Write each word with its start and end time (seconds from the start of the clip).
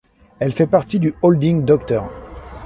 Elle 0.39 0.53
fait 0.53 0.65
partie 0.65 0.97
du 0.97 1.13
holding 1.21 1.63
Dr. 1.63 2.09